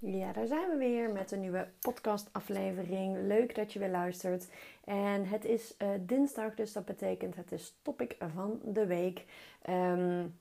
Ja, 0.00 0.32
daar 0.32 0.46
zijn 0.46 0.68
we 0.70 0.76
weer 0.76 1.10
met 1.10 1.30
een 1.32 1.40
nieuwe 1.40 1.68
podcastaflevering. 1.80 3.16
Leuk 3.26 3.54
dat 3.54 3.72
je 3.72 3.78
weer 3.78 3.90
luistert. 3.90 4.48
En 4.84 5.26
het 5.26 5.44
is 5.44 5.74
uh, 5.78 5.88
dinsdag, 6.00 6.54
dus 6.54 6.72
dat 6.72 6.84
betekent 6.84 7.36
het 7.36 7.52
is 7.52 7.78
topic 7.82 8.16
van 8.34 8.60
de 8.64 8.86
week. 8.86 9.24
Um, 9.68 10.38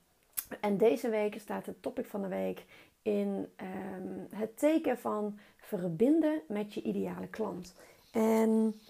en 0.60 0.78
deze 0.78 1.10
week 1.10 1.40
staat 1.40 1.66
het 1.66 1.82
topic 1.82 2.06
van 2.06 2.22
de 2.22 2.28
week 2.28 2.66
in 3.02 3.50
um, 3.62 4.28
het 4.36 4.58
teken 4.58 4.98
van 4.98 5.40
verbinden 5.58 6.42
met 6.48 6.74
je 6.74 6.82
ideale 6.82 7.28
klant. 7.28 7.76
En 8.12 8.82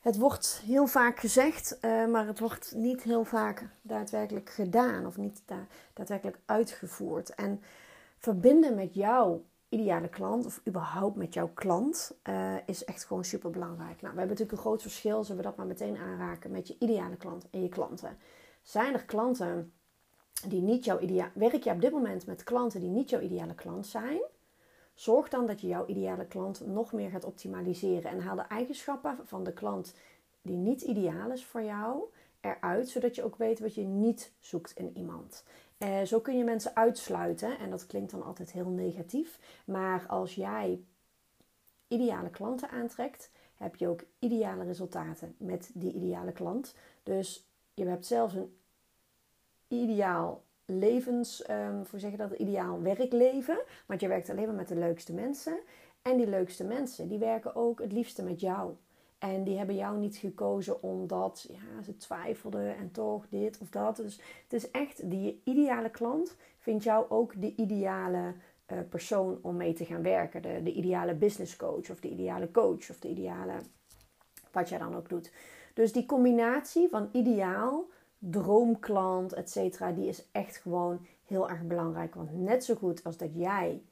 het 0.00 0.16
wordt 0.18 0.62
heel 0.64 0.86
vaak 0.86 1.18
gezegd, 1.18 1.78
uh, 1.80 2.06
maar 2.06 2.26
het 2.26 2.38
wordt 2.38 2.72
niet 2.74 3.02
heel 3.02 3.24
vaak 3.24 3.68
daadwerkelijk 3.82 4.50
gedaan 4.50 5.06
of 5.06 5.16
niet 5.16 5.42
da 5.46 5.66
daadwerkelijk 5.92 6.38
uitgevoerd. 6.44 7.34
En 7.34 7.62
verbinden 8.18 8.74
met 8.74 8.94
jou 8.94 9.40
ideale 9.68 10.08
klant 10.08 10.46
of 10.46 10.60
überhaupt 10.68 11.16
met 11.16 11.34
jouw 11.34 11.50
klant 11.54 12.18
uh, 12.28 12.54
is 12.66 12.84
echt 12.84 13.04
gewoon 13.04 13.24
super 13.24 13.50
belangrijk. 13.50 14.00
Nou, 14.00 14.12
we 14.14 14.18
hebben 14.18 14.28
natuurlijk 14.28 14.52
een 14.52 14.58
groot 14.58 14.82
verschil, 14.82 15.24
zullen 15.24 15.42
we 15.42 15.48
dat 15.48 15.56
maar 15.56 15.66
meteen 15.66 15.96
aanraken 15.96 16.50
met 16.50 16.68
je 16.68 16.76
ideale 16.78 17.16
klant 17.16 17.50
en 17.50 17.62
je 17.62 17.68
klanten. 17.68 18.18
Zijn 18.62 18.94
er 18.94 19.04
klanten 19.04 19.72
die 20.46 20.60
niet 20.60 20.84
jouw 20.84 20.98
ideale, 20.98 21.30
werk 21.34 21.64
je 21.64 21.70
op 21.70 21.80
dit 21.80 21.92
moment 21.92 22.26
met 22.26 22.44
klanten 22.44 22.80
die 22.80 22.90
niet 22.90 23.10
jouw 23.10 23.20
ideale 23.20 23.54
klant 23.54 23.86
zijn? 23.86 24.20
Zorg 24.94 25.28
dan 25.28 25.46
dat 25.46 25.60
je 25.60 25.66
jouw 25.66 25.86
ideale 25.86 26.26
klant 26.26 26.66
nog 26.66 26.92
meer 26.92 27.10
gaat 27.10 27.24
optimaliseren 27.24 28.10
en 28.10 28.20
haal 28.20 28.36
de 28.36 28.42
eigenschappen 28.42 29.18
van 29.24 29.44
de 29.44 29.52
klant 29.52 29.94
die 30.42 30.56
niet 30.56 30.82
ideaal 30.82 31.30
is 31.30 31.44
voor 31.44 31.62
jou 31.62 32.02
eruit, 32.40 32.88
zodat 32.88 33.14
je 33.14 33.24
ook 33.24 33.36
weet 33.36 33.60
wat 33.60 33.74
je 33.74 33.82
niet 33.82 34.32
zoekt 34.38 34.72
in 34.76 34.96
iemand. 34.96 35.44
Uh, 35.78 36.02
zo 36.02 36.20
kun 36.20 36.36
je 36.36 36.44
mensen 36.44 36.76
uitsluiten 36.76 37.58
en 37.58 37.70
dat 37.70 37.86
klinkt 37.86 38.10
dan 38.10 38.22
altijd 38.22 38.52
heel 38.52 38.68
negatief. 38.68 39.38
Maar 39.64 40.06
als 40.06 40.34
jij 40.34 40.84
ideale 41.88 42.30
klanten 42.30 42.70
aantrekt, 42.70 43.30
heb 43.54 43.76
je 43.76 43.88
ook 43.88 44.04
ideale 44.18 44.64
resultaten 44.64 45.34
met 45.38 45.70
die 45.74 45.92
ideale 45.92 46.32
klant. 46.32 46.74
Dus 47.02 47.48
je 47.74 47.86
hebt 47.86 48.06
zelfs 48.06 48.34
een 48.34 48.58
ideaal 49.68 50.44
levens, 50.64 51.48
um, 51.50 51.86
voor 51.86 51.98
zeggen 51.98 52.18
dat, 52.18 52.32
ideaal 52.32 52.82
werkleven. 52.82 53.58
Want 53.86 54.00
je 54.00 54.08
werkt 54.08 54.30
alleen 54.30 54.46
maar 54.46 54.54
met 54.54 54.68
de 54.68 54.76
leukste 54.76 55.12
mensen. 55.12 55.58
En 56.02 56.16
die 56.16 56.28
leukste 56.28 56.64
mensen, 56.64 57.08
die 57.08 57.18
werken 57.18 57.54
ook 57.54 57.80
het 57.80 57.92
liefste 57.92 58.22
met 58.22 58.40
jou. 58.40 58.74
En 59.18 59.44
die 59.44 59.56
hebben 59.56 59.74
jou 59.76 59.98
niet 59.98 60.16
gekozen 60.16 60.82
omdat 60.82 61.48
ja, 61.48 61.82
ze 61.82 61.96
twijfelden 61.96 62.76
en 62.76 62.90
toch 62.90 63.28
dit 63.28 63.58
of 63.58 63.68
dat. 63.68 63.96
Dus 63.96 64.20
het 64.42 64.52
is 64.52 64.70
echt, 64.70 65.10
die 65.10 65.40
ideale 65.44 65.90
klant 65.90 66.36
vindt 66.58 66.84
jou 66.84 67.10
ook 67.10 67.40
de 67.40 67.54
ideale 67.56 68.34
uh, 68.72 68.78
persoon 68.88 69.38
om 69.42 69.56
mee 69.56 69.72
te 69.72 69.84
gaan 69.84 70.02
werken. 70.02 70.42
De, 70.42 70.60
de 70.62 70.72
ideale 70.72 71.14
business 71.14 71.56
coach 71.56 71.90
of 71.90 72.00
de 72.00 72.08
ideale 72.08 72.50
coach 72.50 72.90
of 72.90 72.98
de 72.98 73.08
ideale 73.08 73.52
wat 74.52 74.68
jij 74.68 74.78
dan 74.78 74.96
ook 74.96 75.08
doet. 75.08 75.32
Dus 75.74 75.92
die 75.92 76.06
combinatie 76.06 76.88
van 76.88 77.08
ideaal, 77.12 77.84
droomklant, 78.18 79.32
et 79.32 79.50
cetera, 79.50 79.92
die 79.92 80.08
is 80.08 80.28
echt 80.32 80.56
gewoon 80.56 81.06
heel 81.24 81.50
erg 81.50 81.62
belangrijk. 81.62 82.14
Want 82.14 82.40
net 82.40 82.64
zo 82.64 82.74
goed 82.74 83.04
als 83.04 83.16
dat 83.16 83.30
jij 83.34 83.82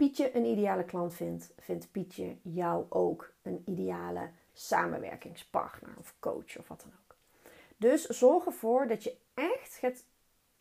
Pietje 0.00 0.36
een 0.36 0.44
ideale 0.44 0.84
klant 0.84 1.14
vindt, 1.14 1.52
vindt 1.58 1.90
Pietje 1.90 2.36
jou 2.42 2.84
ook 2.88 3.32
een 3.42 3.62
ideale 3.66 4.30
samenwerkingspartner 4.52 5.94
of 5.98 6.14
coach 6.18 6.58
of 6.58 6.68
wat 6.68 6.80
dan 6.80 6.92
ook. 6.92 7.16
Dus 7.76 8.06
zorg 8.06 8.46
ervoor 8.46 8.86
dat 8.86 9.04
je 9.04 9.16
echt 9.34 9.74
gaat 9.74 10.04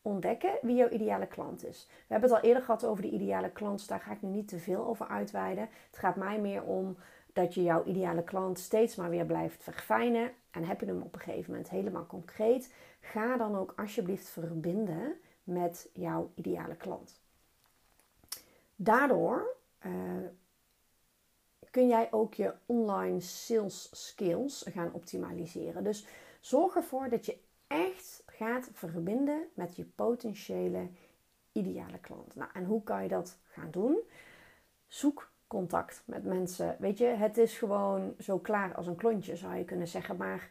ontdekken 0.01 0.51
wie 0.61 0.75
jouw 0.75 0.89
ideale 0.89 1.27
klant 1.27 1.65
is. 1.65 1.87
We 1.89 2.13
hebben 2.13 2.29
het 2.29 2.39
al 2.39 2.47
eerder 2.47 2.63
gehad 2.63 2.85
over 2.85 3.01
de 3.01 3.09
ideale 3.09 3.51
klant, 3.51 3.77
dus 3.77 3.87
daar 3.87 3.99
ga 3.99 4.11
ik 4.11 4.21
nu 4.21 4.29
niet 4.29 4.47
te 4.47 4.59
veel 4.59 4.85
over 4.85 5.07
uitweiden. 5.07 5.69
Het 5.89 5.99
gaat 5.99 6.15
mij 6.15 6.39
meer 6.39 6.63
om 6.63 6.97
dat 7.33 7.53
je 7.53 7.63
jouw 7.63 7.83
ideale 7.83 8.23
klant 8.23 8.59
steeds 8.59 8.95
maar 8.95 9.09
weer 9.09 9.25
blijft 9.25 9.63
verfijnen. 9.63 10.31
En 10.51 10.63
heb 10.63 10.79
je 10.79 10.85
hem 10.85 11.01
op 11.01 11.13
een 11.13 11.21
gegeven 11.21 11.51
moment 11.51 11.69
helemaal 11.69 12.05
concreet, 12.05 12.73
ga 12.99 13.37
dan 13.37 13.57
ook 13.57 13.73
alsjeblieft 13.75 14.29
verbinden 14.29 15.19
met 15.43 15.89
jouw 15.93 16.31
ideale 16.35 16.75
klant. 16.75 17.21
Daardoor 18.81 19.55
uh, 19.85 19.91
kun 21.71 21.87
jij 21.87 22.07
ook 22.11 22.33
je 22.33 22.53
online 22.65 23.19
sales 23.19 23.89
skills 23.91 24.65
gaan 24.73 24.93
optimaliseren. 24.93 25.83
Dus 25.83 26.05
zorg 26.39 26.75
ervoor 26.75 27.09
dat 27.09 27.25
je 27.25 27.37
echt 27.67 28.23
gaat 28.25 28.69
verbinden 28.73 29.47
met 29.53 29.75
je 29.75 29.85
potentiële 29.85 30.87
ideale 31.51 31.99
klant. 31.99 32.35
Nou, 32.35 32.49
en 32.53 32.65
hoe 32.65 32.83
kan 32.83 33.03
je 33.03 33.09
dat 33.09 33.37
gaan 33.43 33.71
doen? 33.71 33.99
Zoek 34.87 35.31
contact 35.47 36.03
met 36.05 36.23
mensen. 36.23 36.75
Weet 36.79 36.97
je, 36.97 37.05
het 37.05 37.37
is 37.37 37.57
gewoon 37.57 38.13
zo 38.19 38.37
klaar 38.37 38.75
als 38.75 38.87
een 38.87 38.95
klontje, 38.95 39.35
zou 39.35 39.55
je 39.55 39.65
kunnen 39.65 39.87
zeggen. 39.87 40.17
Maar 40.17 40.49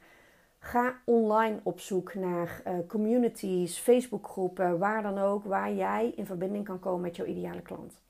ga 0.59 1.01
online 1.05 1.61
op 1.63 1.81
zoek 1.81 2.15
naar 2.15 2.63
uh, 2.67 2.79
communities, 2.89 3.79
Facebookgroepen, 3.79 4.79
waar 4.79 5.03
dan 5.03 5.19
ook, 5.19 5.45
waar 5.45 5.73
jij 5.73 6.13
in 6.17 6.27
verbinding 6.27 6.65
kan 6.65 6.79
komen 6.79 7.01
met 7.01 7.17
jouw 7.17 7.27
ideale 7.27 7.63
klant. 7.63 8.01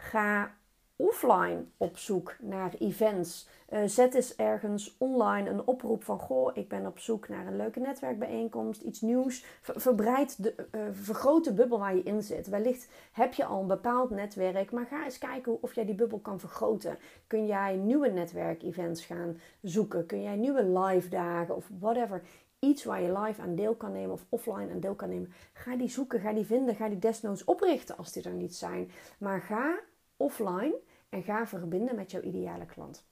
Ga 0.00 0.54
offline 0.96 1.64
op 1.76 1.98
zoek 1.98 2.36
naar 2.40 2.74
events. 2.78 3.48
Uh, 3.72 3.78
zet 3.86 4.14
eens 4.14 4.36
ergens 4.36 4.96
online 4.98 5.50
een 5.50 5.66
oproep 5.66 6.04
van: 6.04 6.18
Goh, 6.18 6.56
ik 6.56 6.68
ben 6.68 6.86
op 6.86 6.98
zoek 6.98 7.28
naar 7.28 7.46
een 7.46 7.56
leuke 7.56 7.80
netwerkbijeenkomst, 7.80 8.82
iets 8.82 9.00
nieuws. 9.00 9.44
verbreid 9.60 10.42
de, 10.42 10.54
uh, 10.72 10.80
vergroot 10.90 11.44
de 11.44 11.52
bubbel 11.52 11.78
waar 11.78 11.96
je 11.96 12.02
in 12.02 12.22
zit. 12.22 12.48
Wellicht 12.48 12.88
heb 13.12 13.34
je 13.34 13.44
al 13.44 13.60
een 13.60 13.66
bepaald 13.66 14.10
netwerk, 14.10 14.72
maar 14.72 14.86
ga 14.86 15.04
eens 15.04 15.18
kijken 15.18 15.62
of 15.62 15.74
jij 15.74 15.84
die 15.84 15.94
bubbel 15.94 16.18
kan 16.18 16.40
vergroten. 16.40 16.98
Kun 17.26 17.46
jij 17.46 17.76
nieuwe 17.76 18.08
netwerkevents 18.08 19.04
gaan 19.04 19.40
zoeken? 19.62 20.06
Kun 20.06 20.22
jij 20.22 20.36
nieuwe 20.36 20.64
live 20.64 21.08
dagen 21.08 21.56
of 21.56 21.68
whatever? 21.80 22.22
Iets 22.58 22.84
waar 22.84 23.02
je 23.02 23.18
live 23.18 23.42
aan 23.42 23.54
deel 23.54 23.74
kan 23.74 23.92
nemen 23.92 24.12
of 24.12 24.26
offline 24.28 24.72
aan 24.72 24.80
deel 24.80 24.94
kan 24.94 25.08
nemen. 25.08 25.32
Ga 25.52 25.76
die 25.76 25.88
zoeken, 25.88 26.20
ga 26.20 26.32
die 26.32 26.46
vinden, 26.46 26.74
ga 26.74 26.88
die 26.88 26.98
desnoods 26.98 27.44
oprichten 27.44 27.96
als 27.96 28.12
die 28.12 28.22
er 28.22 28.32
niet 28.32 28.56
zijn. 28.56 28.90
Maar 29.18 29.40
ga 29.40 29.80
offline 30.20 30.74
en 31.08 31.22
ga 31.22 31.46
verbinden 31.46 31.94
met 31.94 32.10
jouw 32.10 32.20
ideale 32.20 32.66
klant. 32.66 33.04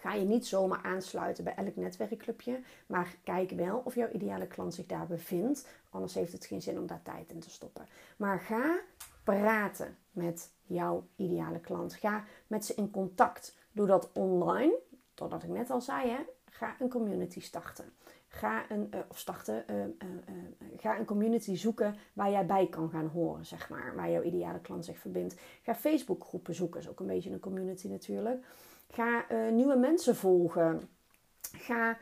Ga 0.00 0.14
je 0.14 0.24
niet 0.24 0.46
zomaar 0.46 0.82
aansluiten 0.82 1.44
bij 1.44 1.54
elk 1.54 1.76
netwerkclubje, 1.76 2.60
maar 2.86 3.16
kijk 3.24 3.50
wel 3.50 3.82
of 3.84 3.94
jouw 3.94 4.10
ideale 4.10 4.46
klant 4.46 4.74
zich 4.74 4.86
daar 4.86 5.06
bevindt. 5.06 5.68
Anders 5.90 6.14
heeft 6.14 6.32
het 6.32 6.46
geen 6.46 6.62
zin 6.62 6.78
om 6.78 6.86
daar 6.86 7.02
tijd 7.02 7.32
in 7.32 7.40
te 7.40 7.50
stoppen. 7.50 7.86
Maar 8.16 8.40
ga 8.40 8.80
praten 9.22 9.96
met 10.10 10.50
jouw 10.62 11.06
ideale 11.16 11.60
klant. 11.60 11.94
Ga 11.94 12.24
met 12.46 12.64
ze 12.64 12.74
in 12.74 12.90
contact. 12.90 13.56
Doe 13.72 13.86
dat 13.86 14.10
online, 14.12 14.78
doordat 15.14 15.42
ik 15.42 15.48
net 15.48 15.70
al 15.70 15.80
zei, 15.80 16.10
hè? 16.10 16.20
Ga 16.50 16.74
een 16.78 16.88
community 16.88 17.40
starten. 17.40 17.92
Ga 18.28 18.70
een, 18.70 18.90
uh, 18.94 19.00
of 19.08 19.18
starten, 19.18 19.64
uh, 19.70 19.76
uh, 19.78 19.88
ga 20.76 20.98
een 20.98 21.04
community 21.04 21.56
zoeken 21.56 21.96
waar 22.12 22.30
jij 22.30 22.46
bij 22.46 22.66
kan 22.66 22.90
gaan 22.90 23.06
horen, 23.06 23.46
zeg 23.46 23.68
maar. 23.68 23.92
Waar 23.96 24.10
jouw 24.10 24.22
ideale 24.22 24.60
klant 24.60 24.84
zich 24.84 24.98
verbindt. 24.98 25.36
Ga 25.62 25.74
Facebookgroepen 25.74 26.54
zoeken, 26.54 26.80
is 26.80 26.88
ook 26.88 27.00
een 27.00 27.06
beetje 27.06 27.30
een 27.30 27.40
community 27.40 27.88
natuurlijk. 27.88 28.44
Ga 28.90 29.24
nieuwe 29.50 29.76
mensen 29.76 30.16
volgen. 30.16 30.88
Ga 31.52 31.98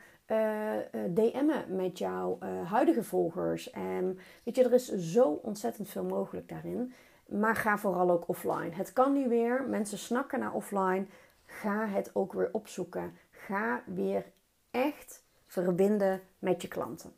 DM'en 1.13 1.75
met 1.75 1.97
jouw 1.97 2.37
huidige 2.65 3.03
volgers. 3.03 3.69
En 3.69 4.19
weet 4.43 4.55
je, 4.55 4.63
er 4.63 4.73
is 4.73 4.95
zo 4.95 5.29
ontzettend 5.29 5.89
veel 5.89 6.03
mogelijk 6.03 6.49
daarin. 6.49 6.93
Maar 7.27 7.55
ga 7.55 7.77
vooral 7.77 8.11
ook 8.11 8.27
offline. 8.27 8.69
Het 8.71 8.93
kan 8.93 9.13
nu 9.13 9.29
weer. 9.29 9.63
Mensen 9.63 9.97
snakken 9.97 10.39
naar 10.39 10.53
offline. 10.53 11.05
Ga 11.45 11.87
het 11.87 12.09
ook 12.13 12.33
weer 12.33 12.49
opzoeken. 12.51 13.17
Ga 13.47 13.83
weer 13.85 14.25
echt 14.71 15.23
verbinden 15.45 16.21
met 16.39 16.61
je 16.61 16.67
klanten. 16.67 17.13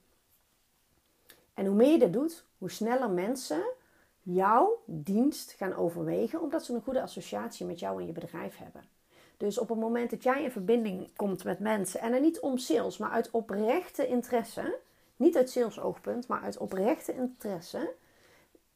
En 1.53 1.65
hoe 1.65 1.75
meer 1.75 1.91
je 1.91 1.99
dat 1.99 2.13
doet, 2.13 2.45
hoe 2.57 2.71
sneller 2.71 3.09
mensen 3.09 3.63
jouw 4.21 4.81
dienst 4.85 5.51
gaan 5.51 5.73
overwegen, 5.73 6.41
omdat 6.41 6.65
ze 6.65 6.73
een 6.73 6.81
goede 6.81 7.01
associatie 7.01 7.65
met 7.65 7.79
jou 7.79 7.99
en 7.99 8.07
je 8.07 8.11
bedrijf 8.11 8.57
hebben. 8.57 8.83
Dus 9.37 9.57
op 9.57 9.69
het 9.69 9.79
moment 9.79 10.09
dat 10.09 10.23
jij 10.23 10.43
in 10.43 10.51
verbinding 10.51 11.15
komt 11.15 11.43
met 11.43 11.59
mensen, 11.59 11.99
en 11.99 12.13
er 12.13 12.21
niet 12.21 12.39
om 12.39 12.57
sales, 12.57 12.97
maar 12.97 13.11
uit 13.11 13.31
oprechte 13.31 14.07
interesse, 14.07 14.77
niet 15.15 15.37
uit 15.37 15.49
sales 15.49 15.79
oogpunt, 15.79 16.27
maar 16.27 16.41
uit 16.41 16.57
oprechte 16.57 17.13
interesse, 17.13 17.93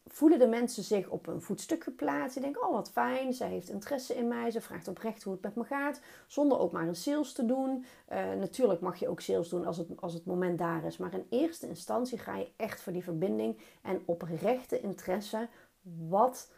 voelen 0.07 0.39
de 0.39 0.47
mensen 0.47 0.83
zich 0.83 1.09
op 1.09 1.27
een 1.27 1.41
voetstuk 1.41 1.83
geplaatst. 1.83 2.33
Die 2.33 2.43
denken, 2.43 2.67
oh 2.67 2.73
wat 2.73 2.91
fijn, 2.91 3.33
zij 3.33 3.49
heeft 3.49 3.69
interesse 3.69 4.15
in 4.15 4.27
mij. 4.27 4.51
Ze 4.51 4.61
vraagt 4.61 4.87
oprecht 4.87 5.23
hoe 5.23 5.33
het 5.33 5.41
met 5.41 5.55
me 5.55 5.63
gaat. 5.63 6.01
Zonder 6.27 6.59
ook 6.59 6.71
maar 6.71 6.87
een 6.87 6.95
sales 6.95 7.33
te 7.33 7.45
doen. 7.45 7.85
Uh, 8.11 8.33
natuurlijk 8.33 8.79
mag 8.79 8.99
je 8.99 9.07
ook 9.07 9.21
sales 9.21 9.49
doen 9.49 9.65
als 9.65 9.77
het, 9.77 9.87
als 9.99 10.13
het 10.13 10.25
moment 10.25 10.57
daar 10.57 10.83
is. 10.83 10.97
Maar 10.97 11.13
in 11.13 11.25
eerste 11.29 11.67
instantie 11.67 12.17
ga 12.17 12.35
je 12.35 12.51
echt 12.55 12.81
voor 12.81 12.93
die 12.93 13.03
verbinding. 13.03 13.57
En 13.81 14.01
oprechte 14.05 14.79
interesse. 14.79 15.47
Wat, 16.07 16.51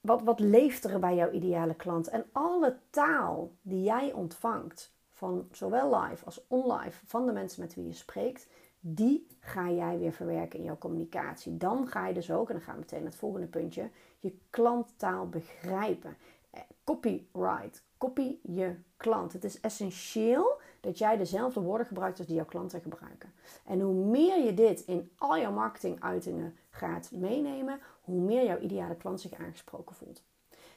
wat, 0.00 0.22
wat 0.22 0.40
leeft 0.40 0.84
er 0.84 0.98
bij 0.98 1.14
jouw 1.14 1.30
ideale 1.30 1.74
klant? 1.74 2.08
En 2.08 2.24
alle 2.32 2.78
taal 2.90 3.52
die 3.62 3.82
jij 3.82 4.12
ontvangt. 4.12 4.94
Van 5.10 5.48
zowel 5.52 6.00
live 6.00 6.24
als 6.24 6.44
online 6.48 6.92
van 7.06 7.26
de 7.26 7.32
mensen 7.32 7.60
met 7.60 7.74
wie 7.74 7.86
je 7.86 7.92
spreekt 7.92 8.46
die 8.88 9.26
ga 9.40 9.70
jij 9.70 9.98
weer 9.98 10.12
verwerken 10.12 10.58
in 10.58 10.64
jouw 10.64 10.78
communicatie. 10.78 11.56
Dan 11.56 11.86
ga 11.86 12.06
je 12.06 12.14
dus 12.14 12.30
ook, 12.30 12.48
en 12.48 12.54
dan 12.54 12.62
gaan 12.62 12.74
we 12.74 12.80
meteen 12.80 13.02
naar 13.02 13.10
het 13.10 13.18
volgende 13.18 13.46
puntje, 13.46 13.90
je 14.18 14.38
klanttaal 14.50 15.28
begrijpen. 15.28 16.16
Eh, 16.50 16.60
copyright, 16.84 17.82
copy 17.98 18.36
je 18.42 18.74
klant. 18.96 19.32
Het 19.32 19.44
is 19.44 19.60
essentieel 19.60 20.60
dat 20.80 20.98
jij 20.98 21.16
dezelfde 21.16 21.60
woorden 21.60 21.86
gebruikt 21.86 22.18
als 22.18 22.26
die 22.26 22.36
jouw 22.36 22.44
klanten 22.44 22.80
gebruiken. 22.80 23.32
En 23.64 23.80
hoe 23.80 24.04
meer 24.04 24.44
je 24.44 24.54
dit 24.54 24.80
in 24.80 25.10
al 25.16 25.38
jouw 25.38 25.52
marketinguitingen 25.52 26.56
gaat 26.70 27.10
meenemen, 27.12 27.80
hoe 28.00 28.20
meer 28.20 28.44
jouw 28.44 28.58
ideale 28.58 28.96
klant 28.96 29.20
zich 29.20 29.32
aangesproken 29.32 29.94
voelt. 29.94 30.22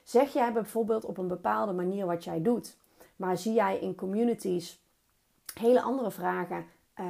Zeg 0.03 0.33
jij 0.33 0.53
bijvoorbeeld 0.53 1.06
op 1.06 1.17
een 1.17 1.27
bepaalde 1.27 1.73
manier 1.73 2.06
wat 2.06 2.23
jij 2.23 2.41
doet, 2.41 2.77
maar 3.15 3.38
zie 3.38 3.53
jij 3.53 3.79
in 3.79 3.95
communities 3.95 4.81
hele 5.53 5.81
andere 5.81 6.11
vragen 6.11 6.65
uh, 6.99 7.05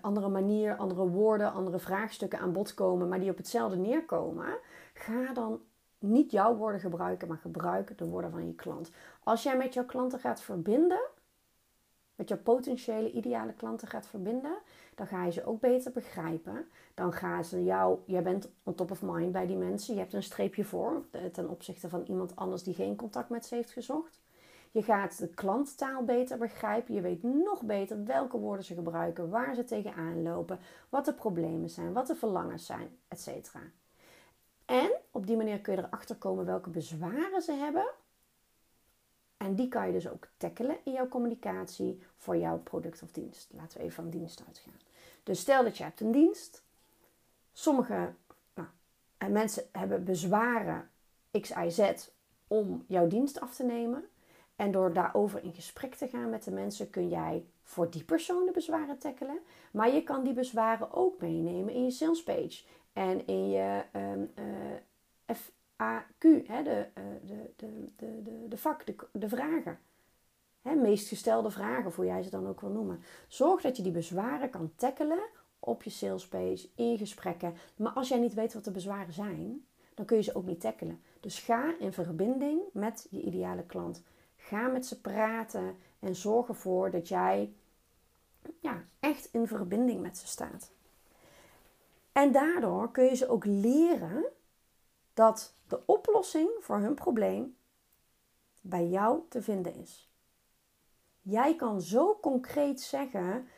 andere 0.00 0.28
manier, 0.28 0.76
andere 0.76 1.08
woorden, 1.08 1.52
andere 1.52 1.78
vraagstukken 1.78 2.38
aan 2.38 2.52
bod 2.52 2.74
komen, 2.74 3.08
maar 3.08 3.20
die 3.20 3.30
op 3.30 3.36
hetzelfde 3.36 3.76
neerkomen, 3.76 4.58
ga 4.94 5.32
dan 5.32 5.60
niet 5.98 6.30
jouw 6.30 6.56
woorden 6.56 6.80
gebruiken, 6.80 7.28
maar 7.28 7.36
gebruik 7.36 7.98
de 7.98 8.08
woorden 8.08 8.30
van 8.30 8.46
je 8.46 8.54
klant. 8.54 8.90
Als 9.22 9.42
jij 9.42 9.56
met 9.56 9.74
jouw 9.74 9.84
klanten 9.84 10.18
gaat 10.18 10.42
verbinden, 10.42 11.00
met 12.14 12.28
jouw 12.28 12.38
potentiële 12.38 13.12
ideale 13.12 13.52
klanten 13.52 13.88
gaat 13.88 14.06
verbinden, 14.06 14.56
dan 14.94 15.06
ga 15.06 15.24
je 15.24 15.32
ze 15.32 15.44
ook 15.44 15.60
beter 15.60 15.92
begrijpen. 15.92 16.66
Dan 16.94 17.12
gaan 17.12 17.44
ze 17.44 17.64
jou, 17.64 17.98
jij 18.06 18.22
bent 18.22 18.48
on 18.62 18.74
top 18.74 18.90
of 18.90 19.02
mind 19.02 19.32
bij 19.32 19.46
die 19.46 19.56
mensen, 19.56 19.94
je 19.94 20.00
hebt 20.00 20.12
een 20.12 20.22
streepje 20.22 20.64
voor 20.64 21.04
eh, 21.10 21.24
ten 21.24 21.48
opzichte 21.48 21.88
van 21.88 22.02
iemand 22.02 22.36
anders 22.36 22.62
die 22.62 22.74
geen 22.74 22.96
contact 22.96 23.28
met 23.28 23.46
ze 23.46 23.54
heeft 23.54 23.70
gezocht. 23.70 24.20
Je 24.74 24.82
gaat 24.82 25.18
de 25.18 25.28
klanttaal 25.28 26.04
beter 26.04 26.38
begrijpen. 26.38 26.94
Je 26.94 27.00
weet 27.00 27.22
nog 27.22 27.62
beter 27.62 28.04
welke 28.04 28.38
woorden 28.38 28.64
ze 28.64 28.74
gebruiken, 28.74 29.28
waar 29.28 29.54
ze 29.54 29.64
tegenaan 29.64 30.22
lopen, 30.22 30.58
wat 30.88 31.04
de 31.04 31.14
problemen 31.14 31.70
zijn, 31.70 31.92
wat 31.92 32.06
de 32.06 32.14
verlangens 32.14 32.66
zijn, 32.66 32.98
etc. 33.08 33.28
En 34.64 34.90
op 35.10 35.26
die 35.26 35.36
manier 35.36 35.60
kun 35.60 35.74
je 35.76 35.82
erachter 35.82 36.16
komen 36.16 36.44
welke 36.44 36.70
bezwaren 36.70 37.42
ze 37.42 37.52
hebben. 37.52 37.86
En 39.36 39.54
die 39.54 39.68
kan 39.68 39.86
je 39.86 39.92
dus 39.92 40.08
ook 40.08 40.28
tackelen 40.36 40.76
in 40.84 40.92
jouw 40.92 41.08
communicatie 41.08 42.02
voor 42.16 42.36
jouw 42.36 42.58
product 42.58 43.02
of 43.02 43.10
dienst. 43.10 43.50
Laten 43.52 43.78
we 43.78 43.84
even 43.84 44.02
van 44.02 44.10
dienst 44.10 44.42
uitgaan. 44.46 44.80
Dus 45.22 45.40
stel 45.40 45.62
dat 45.62 45.76
je 45.76 45.84
hebt 45.84 46.00
een 46.00 46.12
dienst. 46.12 46.62
Sommige 47.52 48.14
nou, 48.54 48.68
mensen 49.32 49.64
hebben 49.72 50.04
bezwaren 50.04 50.90
X, 51.40 51.50
Y, 51.50 51.70
Z 51.70 52.08
om 52.46 52.84
jouw 52.88 53.06
dienst 53.06 53.40
af 53.40 53.54
te 53.54 53.64
nemen. 53.64 54.08
En 54.56 54.72
door 54.72 54.92
daarover 54.92 55.42
in 55.42 55.54
gesprek 55.54 55.94
te 55.94 56.08
gaan 56.08 56.30
met 56.30 56.44
de 56.44 56.50
mensen 56.50 56.90
kun 56.90 57.08
jij 57.08 57.44
voor 57.62 57.90
die 57.90 58.04
persoon 58.04 58.46
de 58.46 58.52
bezwaren 58.52 58.98
tackelen. 58.98 59.38
Maar 59.72 59.94
je 59.94 60.02
kan 60.02 60.24
die 60.24 60.32
bezwaren 60.32 60.92
ook 60.92 61.20
meenemen 61.20 61.74
in 61.74 61.84
je 61.84 61.90
salespage 61.90 62.64
en 62.92 63.26
in 63.26 63.50
je 63.50 63.82
um, 63.92 64.30
uh, 64.38 65.36
FAQ, 65.36 66.46
hè, 66.46 66.62
de, 66.62 66.86
uh, 66.98 67.04
de, 67.26 67.50
de, 67.56 67.88
de, 67.96 68.22
de, 68.22 68.48
de 68.48 68.56
vak, 68.56 68.86
de, 68.86 68.94
de 69.12 69.28
vragen. 69.28 69.78
Hè, 70.62 70.74
meest 70.74 71.08
gestelde 71.08 71.50
vragen, 71.50 71.92
voor 71.92 72.06
jij 72.06 72.22
ze 72.22 72.30
dan 72.30 72.46
ook 72.46 72.60
wil 72.60 72.70
noemen. 72.70 73.02
Zorg 73.28 73.62
dat 73.62 73.76
je 73.76 73.82
die 73.82 73.92
bezwaren 73.92 74.50
kan 74.50 74.72
tackelen 74.76 75.22
op 75.58 75.82
je 75.82 75.90
salespage, 75.90 76.68
in 76.74 76.98
gesprekken. 76.98 77.54
Maar 77.76 77.92
als 77.92 78.08
jij 78.08 78.18
niet 78.18 78.34
weet 78.34 78.54
wat 78.54 78.64
de 78.64 78.70
bezwaren 78.70 79.12
zijn, 79.12 79.64
dan 79.94 80.04
kun 80.04 80.16
je 80.16 80.22
ze 80.22 80.34
ook 80.34 80.46
niet 80.46 80.60
tackelen. 80.60 81.00
Dus 81.20 81.38
ga 81.38 81.78
in 81.78 81.92
verbinding 81.92 82.60
met 82.72 83.06
je 83.10 83.20
ideale 83.20 83.62
klant. 83.62 84.02
Ga 84.44 84.66
met 84.66 84.86
ze 84.86 85.00
praten 85.00 85.76
en 85.98 86.14
zorg 86.14 86.48
ervoor 86.48 86.90
dat 86.90 87.08
jij 87.08 87.54
ja, 88.60 88.84
echt 89.00 89.28
in 89.32 89.46
verbinding 89.46 90.00
met 90.00 90.18
ze 90.18 90.26
staat. 90.26 90.72
En 92.12 92.32
daardoor 92.32 92.90
kun 92.90 93.04
je 93.04 93.14
ze 93.14 93.28
ook 93.28 93.44
leren 93.44 94.24
dat 95.14 95.54
de 95.68 95.86
oplossing 95.86 96.50
voor 96.60 96.76
hun 96.76 96.94
probleem 96.94 97.56
bij 98.60 98.86
jou 98.88 99.20
te 99.28 99.42
vinden 99.42 99.74
is. 99.74 100.12
Jij 101.20 101.56
kan 101.56 101.80
zo 101.80 102.18
concreet 102.20 102.80
zeggen 102.80 103.48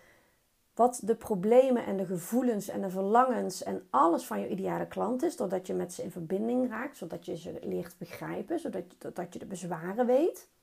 wat 0.75 1.01
de 1.05 1.17
problemen 1.17 1.85
en 1.85 1.97
de 1.97 2.07
gevoelens 2.07 2.69
en 2.69 2.81
de 2.81 2.91
verlangens 2.91 3.63
en 3.63 3.87
alles 3.91 4.27
van 4.27 4.41
je 4.41 4.49
ideale 4.49 4.87
klant 4.87 5.23
is, 5.23 5.37
doordat 5.37 5.67
je 5.67 5.75
met 5.75 5.93
ze 5.93 6.03
in 6.03 6.11
verbinding 6.11 6.69
raakt, 6.69 6.97
zodat 6.97 7.27
je 7.27 7.37
ze 7.37 7.59
leert 7.63 7.99
begrijpen, 7.99 8.59
zodat 8.59 8.85
je, 8.89 9.13
dat 9.13 9.33
je 9.33 9.39
de 9.39 9.47
bezwaren 9.47 10.07
weet. 10.07 10.55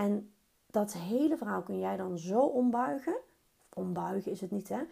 En 0.00 0.34
dat 0.66 0.92
hele 0.92 1.36
verhaal 1.36 1.62
kun 1.62 1.78
jij 1.78 1.96
dan 1.96 2.18
zo 2.18 2.40
ombuigen. 2.40 3.16
Ombuigen 3.74 4.32
is 4.32 4.40
het 4.40 4.50
niet, 4.50 4.68
hè? 4.68 4.82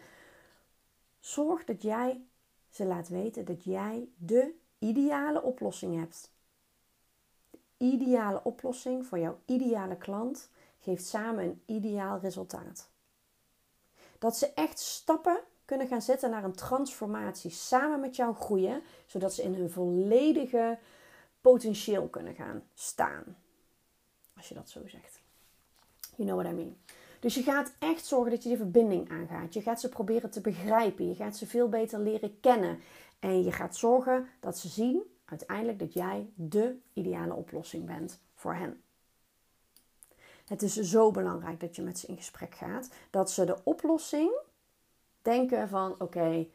Zorg 1.19 1.63
dat 1.63 1.81
jij 1.81 2.21
ze 2.69 2.85
laat 2.85 3.07
weten 3.07 3.45
dat 3.45 3.63
jij 3.63 4.09
de 4.17 4.53
ideale 4.79 5.41
oplossing 5.41 5.99
hebt. 5.99 6.31
De 7.49 7.59
ideale 7.77 8.43
oplossing 8.43 9.05
voor 9.05 9.19
jouw 9.19 9.39
ideale 9.45 9.97
klant 9.97 10.49
geeft 10.79 11.05
samen 11.05 11.43
een 11.43 11.61
ideaal 11.65 12.19
resultaat. 12.19 12.89
Dat 14.19 14.37
ze 14.37 14.53
echt 14.53 14.79
stappen 14.79 15.39
kunnen 15.65 15.87
gaan 15.87 16.01
zetten 16.01 16.29
naar 16.29 16.43
een 16.43 16.55
transformatie 16.55 17.51
samen 17.51 17.99
met 17.99 18.15
jou 18.15 18.35
groeien, 18.35 18.81
zodat 19.05 19.33
ze 19.33 19.43
in 19.43 19.53
hun 19.53 19.69
volledige 19.69 20.79
potentieel 21.41 22.07
kunnen 22.07 22.35
gaan 22.35 22.63
staan. 22.73 23.35
Als 24.39 24.47
je 24.49 24.55
dat 24.55 24.69
zo 24.69 24.79
zegt. 24.87 25.21
You 26.15 26.29
know 26.29 26.41
what 26.41 26.51
I 26.51 26.55
mean. 26.55 26.77
Dus 27.19 27.35
je 27.35 27.43
gaat 27.43 27.71
echt 27.79 28.05
zorgen 28.05 28.31
dat 28.31 28.43
je 28.43 28.49
die 28.49 28.57
verbinding 28.57 29.09
aangaat. 29.09 29.53
Je 29.53 29.61
gaat 29.61 29.81
ze 29.81 29.89
proberen 29.89 30.29
te 30.29 30.41
begrijpen. 30.41 31.07
Je 31.07 31.15
gaat 31.15 31.37
ze 31.37 31.47
veel 31.47 31.69
beter 31.69 31.99
leren 31.99 32.39
kennen. 32.39 32.79
En 33.19 33.43
je 33.43 33.51
gaat 33.51 33.75
zorgen 33.75 34.27
dat 34.39 34.57
ze 34.57 34.67
zien 34.67 35.03
uiteindelijk 35.25 35.79
dat 35.79 35.93
jij 35.93 36.29
de 36.35 36.75
ideale 36.93 37.33
oplossing 37.33 37.85
bent 37.85 38.19
voor 38.35 38.53
hen. 38.53 38.81
Het 40.45 40.61
is 40.61 40.75
zo 40.75 41.11
belangrijk 41.11 41.59
dat 41.59 41.75
je 41.75 41.81
met 41.81 41.99
ze 41.99 42.07
in 42.07 42.17
gesprek 42.17 42.55
gaat. 42.55 42.89
Dat 43.09 43.31
ze 43.31 43.45
de 43.45 43.57
oplossing 43.63 44.31
denken 45.21 45.69
van 45.69 45.95
oké, 45.97 46.47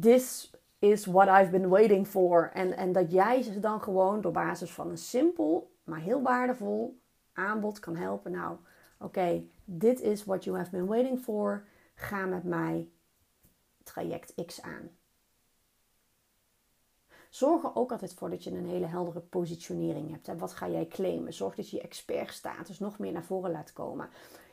this 0.00 0.50
is 0.78 1.06
what 1.06 1.28
I've 1.40 1.50
been 1.50 1.68
waiting 1.68 2.06
for. 2.06 2.50
En, 2.54 2.76
en 2.76 2.92
dat 2.92 3.12
jij 3.12 3.42
ze 3.42 3.60
dan 3.60 3.82
gewoon 3.82 4.20
door 4.20 4.32
basis 4.32 4.70
van 4.70 4.90
een 4.90 4.98
simpel, 4.98 5.70
maar 5.84 6.00
heel 6.00 6.22
waardevol 6.22 6.98
aanbod 7.38 7.80
kan 7.80 7.96
helpen. 7.96 8.32
Nou, 8.32 8.56
oké, 8.98 9.42
dit 9.64 10.00
is 10.00 10.24
what 10.24 10.44
you 10.44 10.56
have 10.56 10.70
been 10.70 10.86
waiting 10.86 11.18
for. 11.18 11.64
Ga 11.94 12.26
met 12.26 12.44
mij 12.44 12.88
traject 13.82 14.34
X 14.46 14.62
aan. 14.62 14.90
Zorg 17.30 17.62
er 17.62 17.74
ook 17.74 17.92
altijd 17.92 18.14
voor 18.14 18.30
dat 18.30 18.44
je 18.44 18.50
een 18.50 18.68
hele 18.68 18.86
heldere 18.86 19.20
positionering 19.20 20.10
hebt. 20.10 20.38
Wat 20.38 20.52
ga 20.52 20.68
jij 20.68 20.86
claimen? 20.86 21.34
Zorg 21.34 21.54
dat 21.54 21.70
je 21.70 21.76
je 21.76 21.82
expertstatus 21.82 22.78
nog 22.78 22.98
meer 22.98 23.12
naar 23.12 23.24
voren 23.24 23.50
laat 23.50 23.72
komen. 23.72 24.08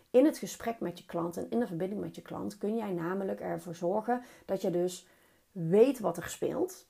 In 0.09 0.25
het 0.25 0.37
gesprek 0.37 0.79
met 0.79 0.97
je 0.97 1.05
klant 1.05 1.37
en 1.37 1.49
in 1.49 1.59
de 1.59 1.67
verbinding 1.67 2.01
met 2.01 2.15
je 2.15 2.21
klant 2.21 2.57
kun 2.57 2.75
jij 2.75 2.91
namelijk 2.91 3.39
ervoor 3.39 3.75
zorgen 3.75 4.21
dat 4.45 4.61
je 4.61 4.69
dus 4.69 5.07
weet 5.51 5.99
wat 5.99 6.17
er 6.17 6.29
speelt. 6.29 6.87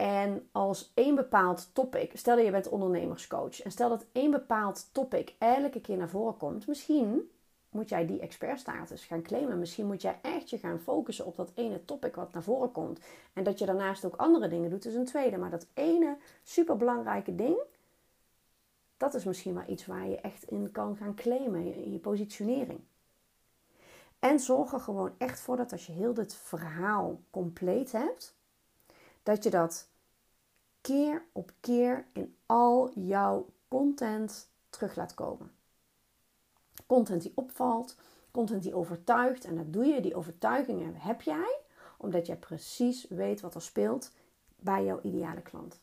En 0.00 0.48
als 0.52 0.90
één 0.94 1.14
bepaald 1.14 1.70
topic, 1.72 2.10
stel 2.14 2.36
dat 2.36 2.44
je 2.44 2.50
bent 2.50 2.68
ondernemerscoach 2.68 3.62
en 3.62 3.70
stel 3.70 3.88
dat 3.88 4.06
één 4.12 4.30
bepaald 4.30 4.88
topic 4.92 5.34
elke 5.38 5.80
keer 5.80 5.96
naar 5.96 6.08
voren 6.08 6.36
komt, 6.36 6.66
misschien 6.66 7.30
moet 7.70 7.88
jij 7.88 8.06
die 8.06 8.20
expertstatus 8.20 9.04
gaan 9.04 9.22
claimen. 9.22 9.58
Misschien 9.58 9.86
moet 9.86 10.02
jij 10.02 10.18
echt 10.22 10.50
je 10.50 10.58
gaan 10.58 10.78
focussen 10.78 11.26
op 11.26 11.36
dat 11.36 11.52
ene 11.54 11.84
topic 11.84 12.14
wat 12.14 12.32
naar 12.32 12.42
voren 12.42 12.72
komt. 12.72 13.00
En 13.32 13.44
dat 13.44 13.58
je 13.58 13.66
daarnaast 13.66 14.04
ook 14.04 14.16
andere 14.16 14.48
dingen 14.48 14.70
doet, 14.70 14.84
is 14.84 14.94
een 14.94 15.04
tweede. 15.04 15.36
Maar 15.36 15.50
dat 15.50 15.66
ene 15.74 16.16
superbelangrijke 16.42 17.34
ding, 17.34 17.58
dat 18.96 19.14
is 19.14 19.24
misschien 19.24 19.54
wel 19.54 19.64
iets 19.66 19.86
waar 19.86 20.08
je 20.08 20.20
echt 20.20 20.44
in 20.44 20.72
kan 20.72 20.96
gaan 20.96 21.14
claimen 21.14 21.74
in 21.74 21.92
je 21.92 21.98
positionering. 21.98 22.80
En 24.18 24.40
zorg 24.40 24.72
er 24.72 24.80
gewoon 24.80 25.12
echt 25.18 25.40
voor 25.40 25.56
dat 25.56 25.72
als 25.72 25.86
je 25.86 25.92
heel 25.92 26.14
dit 26.14 26.34
verhaal 26.34 27.20
compleet 27.30 27.92
hebt, 27.92 28.34
dat 29.22 29.42
je 29.42 29.50
dat 29.50 29.88
keer 30.80 31.26
op 31.32 31.52
keer 31.60 32.06
in 32.12 32.36
al 32.46 32.90
jouw 32.94 33.46
content 33.68 34.50
terug 34.70 34.96
laat 34.96 35.14
komen. 35.14 35.52
Content 36.86 37.22
die 37.22 37.32
opvalt, 37.34 37.96
content 38.30 38.62
die 38.62 38.74
overtuigt. 38.74 39.44
En 39.44 39.56
dat 39.56 39.72
doe 39.72 39.84
je, 39.84 40.00
die 40.00 40.14
overtuigingen 40.14 40.94
heb 40.96 41.22
jij, 41.22 41.58
omdat 41.98 42.26
jij 42.26 42.36
precies 42.36 43.08
weet 43.08 43.40
wat 43.40 43.54
er 43.54 43.62
speelt 43.62 44.12
bij 44.56 44.84
jouw 44.84 45.00
ideale 45.02 45.42
klant. 45.42 45.80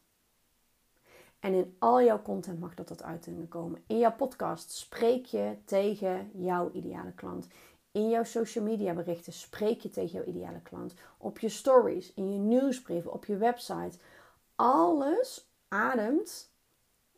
En 1.40 1.54
in 1.54 1.76
al 1.80 2.02
jouw 2.02 2.22
content 2.22 2.60
mag 2.60 2.74
dat 2.74 2.88
tot 2.88 3.04
uiting 3.04 3.50
komen. 3.50 3.84
In 3.88 3.98
jouw 3.98 4.16
podcast 4.16 4.72
spreek 4.72 5.26
je 5.26 5.56
tegen 5.66 6.32
jouw 6.34 6.72
ideale 6.72 7.12
klant. 7.12 7.48
In 7.92 8.10
jouw 8.10 8.24
social 8.24 8.64
media 8.64 8.94
berichten 8.94 9.34
spreek 9.34 9.82
je 9.82 9.90
tegen 9.90 10.12
jouw 10.12 10.24
ideale 10.24 10.62
klant. 10.62 10.94
Op 11.18 11.40
je 11.40 11.50
stories, 11.50 12.14
in 12.14 12.34
je 12.34 12.40
nieuwsbrieven, 12.40 13.14
op 13.14 13.26
je 13.26 13.38
website. 13.38 13.98
Alles 14.58 15.52
ademt 15.68 16.52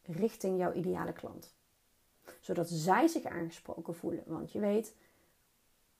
richting 0.03 0.57
jouw 0.57 0.73
ideale 0.73 1.13
klant. 1.13 1.55
Zodat 2.39 2.69
zij 2.69 3.07
zich 3.07 3.25
aangesproken 3.25 3.95
voelen. 3.95 4.23
Want 4.25 4.51
je 4.51 4.59
weet, 4.59 4.95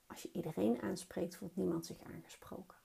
als 0.08 0.22
je 0.22 0.30
iedereen 0.32 0.82
aanspreekt, 0.82 1.36
voelt 1.36 1.56
niemand 1.56 1.86
zich 1.86 1.98
aangesproken. 2.16 2.78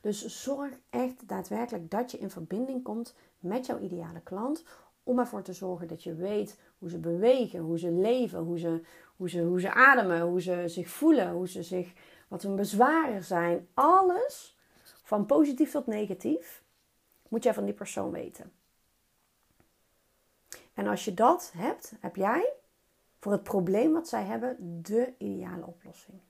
Dus 0.00 0.42
zorg 0.42 0.72
echt 0.90 1.28
daadwerkelijk 1.28 1.90
dat 1.90 2.10
je 2.10 2.18
in 2.18 2.30
verbinding 2.30 2.82
komt 2.82 3.14
met 3.38 3.66
jouw 3.66 3.78
ideale 3.78 4.20
klant. 4.20 4.64
Om 5.02 5.18
ervoor 5.18 5.42
te 5.42 5.52
zorgen 5.52 5.88
dat 5.88 6.02
je 6.02 6.14
weet 6.14 6.58
hoe 6.78 6.90
ze 6.90 6.98
bewegen, 6.98 7.60
hoe 7.60 7.78
ze 7.78 7.90
leven, 7.90 8.38
hoe 8.38 8.58
ze, 8.58 8.82
hoe 9.16 9.28
ze, 9.28 9.42
hoe 9.42 9.60
ze 9.60 9.72
ademen, 9.72 10.20
hoe 10.20 10.40
ze 10.40 10.62
zich 10.66 10.88
voelen, 10.88 11.32
hoe 11.32 11.48
ze 11.48 11.62
zich, 11.62 11.92
wat 12.28 12.42
hun 12.42 12.56
bezwaren 12.56 13.24
zijn. 13.24 13.68
Alles, 13.74 14.58
van 15.02 15.26
positief 15.26 15.70
tot 15.70 15.86
negatief, 15.86 16.63
moet 17.34 17.42
jij 17.42 17.54
van 17.54 17.64
die 17.64 17.74
persoon 17.74 18.10
weten. 18.10 18.52
En 20.74 20.86
als 20.86 21.04
je 21.04 21.14
dat 21.14 21.52
hebt, 21.56 21.92
heb 22.00 22.16
jij 22.16 22.52
voor 23.18 23.32
het 23.32 23.42
probleem 23.42 23.92
wat 23.92 24.08
zij 24.08 24.24
hebben 24.24 24.82
de 24.82 25.12
ideale 25.18 25.66
oplossing. 25.66 26.20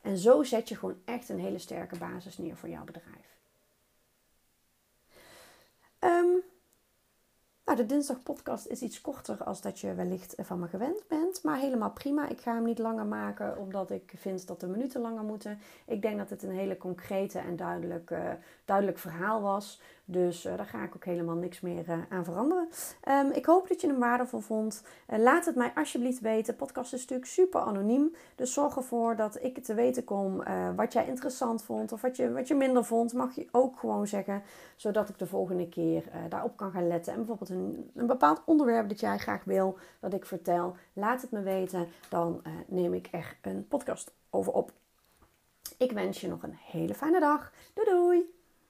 En 0.00 0.16
zo 0.16 0.42
zet 0.42 0.68
je 0.68 0.76
gewoon 0.76 1.02
echt 1.04 1.28
een 1.28 1.38
hele 1.38 1.58
sterke 1.58 1.98
basis 1.98 2.38
neer 2.38 2.56
voor 2.56 2.68
jouw 2.68 2.84
bedrijf. 2.84 3.38
Um, 6.00 6.42
nou, 7.72 7.86
de 7.86 7.94
dinsdag 7.94 8.22
podcast 8.22 8.66
is 8.66 8.82
iets 8.82 9.00
korter 9.00 9.44
als 9.44 9.60
dat 9.60 9.80
je 9.80 9.94
wellicht 9.94 10.34
van 10.38 10.58
me 10.58 10.66
gewend 10.66 11.04
bent. 11.08 11.42
Maar 11.42 11.58
helemaal 11.58 11.90
prima. 11.90 12.28
Ik 12.28 12.40
ga 12.40 12.54
hem 12.54 12.64
niet 12.64 12.78
langer 12.78 13.06
maken 13.06 13.58
omdat 13.58 13.90
ik 13.90 14.12
vind 14.16 14.46
dat 14.46 14.60
de 14.60 14.66
minuten 14.66 15.00
langer 15.00 15.22
moeten. 15.22 15.58
Ik 15.86 16.02
denk 16.02 16.18
dat 16.18 16.30
het 16.30 16.42
een 16.42 16.50
hele 16.50 16.76
concrete 16.76 17.38
en 17.38 17.56
duidelijk, 17.56 18.14
duidelijk 18.64 18.98
verhaal 18.98 19.40
was. 19.42 19.80
Dus 20.04 20.46
uh, 20.46 20.56
daar 20.56 20.66
ga 20.66 20.82
ik 20.82 20.94
ook 20.94 21.04
helemaal 21.04 21.34
niks 21.34 21.60
meer 21.60 21.88
uh, 21.88 21.98
aan 22.08 22.24
veranderen. 22.24 22.68
Um, 23.08 23.30
ik 23.30 23.46
hoop 23.46 23.68
dat 23.68 23.80
je 23.80 23.86
hem 23.86 23.98
waardevol 23.98 24.40
vond. 24.40 24.82
laat 25.06 25.44
het 25.44 25.54
mij 25.54 25.72
alsjeblieft 25.74 26.20
weten. 26.20 26.56
podcast 26.56 26.92
is 26.92 27.00
natuurlijk 27.00 27.30
super 27.30 27.60
anoniem. 27.60 28.14
Dus 28.34 28.52
zorg 28.52 28.76
ervoor 28.76 29.16
dat 29.16 29.38
ik 29.42 29.64
te 29.64 29.74
weten 29.74 30.04
kom 30.04 30.42
wat 30.76 30.92
jij 30.92 31.06
interessant 31.06 31.62
vond 31.62 31.92
of 31.92 32.00
wat 32.00 32.16
je, 32.16 32.32
wat 32.32 32.48
je 32.48 32.54
minder 32.54 32.84
vond. 32.84 33.12
Mag 33.12 33.34
je 33.34 33.48
ook 33.50 33.78
gewoon 33.78 34.06
zeggen. 34.06 34.42
Zodat 34.76 35.08
ik 35.08 35.18
de 35.18 35.26
volgende 35.26 35.68
keer 35.68 36.04
daarop 36.28 36.56
kan 36.56 36.70
gaan 36.70 36.88
letten. 36.88 37.12
En 37.12 37.18
bijvoorbeeld 37.18 37.50
een, 37.50 37.61
een 37.94 38.06
bepaald 38.06 38.42
onderwerp 38.44 38.88
dat 38.88 39.00
jij 39.00 39.18
graag 39.18 39.44
wil 39.44 39.78
dat 40.00 40.14
ik 40.14 40.26
vertel. 40.26 40.76
Laat 40.92 41.22
het 41.22 41.30
me 41.30 41.42
weten. 41.42 41.88
Dan 42.08 42.42
neem 42.66 42.94
ik 42.94 43.08
er 43.10 43.38
een 43.42 43.68
podcast 43.68 44.14
over 44.30 44.52
op. 44.52 44.72
Ik 45.78 45.92
wens 45.92 46.20
je 46.20 46.28
nog 46.28 46.42
een 46.42 46.56
hele 46.56 46.94
fijne 46.94 47.20
dag. 47.20 47.52
Doei 47.74 47.90
doei! 47.90 48.41